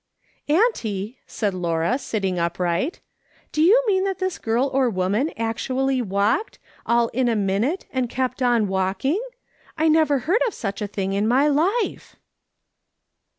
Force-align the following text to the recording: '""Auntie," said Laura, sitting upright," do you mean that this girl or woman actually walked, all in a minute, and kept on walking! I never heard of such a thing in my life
'""Auntie," 0.47 1.19
said 1.27 1.53
Laura, 1.53 1.99
sitting 1.99 2.39
upright," 2.39 3.01
do 3.51 3.61
you 3.61 3.83
mean 3.85 4.03
that 4.03 4.17
this 4.17 4.39
girl 4.39 4.65
or 4.73 4.89
woman 4.89 5.29
actually 5.37 6.01
walked, 6.01 6.57
all 6.87 7.09
in 7.09 7.29
a 7.29 7.35
minute, 7.35 7.85
and 7.93 8.09
kept 8.09 8.41
on 8.41 8.67
walking! 8.67 9.21
I 9.77 9.87
never 9.89 10.17
heard 10.25 10.41
of 10.47 10.55
such 10.55 10.81
a 10.81 10.87
thing 10.87 11.13
in 11.13 11.27
my 11.27 11.47
life 11.49 12.15